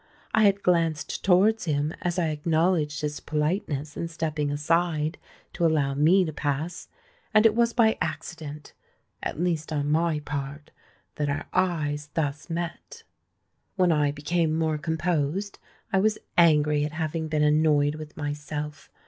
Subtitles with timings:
[0.33, 5.19] I had glanced towards him as I acknowledged his politeness in stepping aside
[5.53, 6.87] to allow me to pass;
[7.35, 13.03] and it was by accident—at least on my part—that our eyes thus met.
[13.75, 15.59] When I became more composed,
[15.93, 18.89] I was angry at having been annoyed with myself.